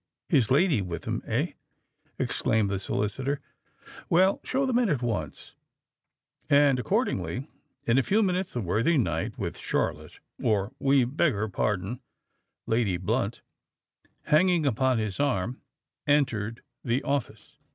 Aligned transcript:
"His 0.29 0.49
lady 0.49 0.81
with 0.81 1.05
him—eh!" 1.05 1.51
exclaimed 2.17 2.71
the 2.71 2.79
solicitor. 2.79 3.39
"Well—show 4.09 4.65
them 4.65 4.79
in 4.79 4.89
at 4.89 5.03
once." 5.03 5.53
And, 6.49 6.79
accordingly, 6.79 7.47
in 7.85 7.99
a 7.99 8.01
few 8.01 8.23
minutes 8.23 8.53
the 8.53 8.61
worthy 8.61 8.97
knight, 8.97 9.37
with 9.37 9.59
Charlotte—or, 9.59 10.71
we 10.79 11.05
beg 11.05 11.33
her 11.33 11.49
pardon, 11.49 11.99
Lady 12.65 12.97
Blunt—hanging 12.97 14.65
upon 14.65 14.97
his 14.97 15.19
arm, 15.19 15.61
entered 16.07 16.63
the 16.83 17.03
office. 17.03 17.59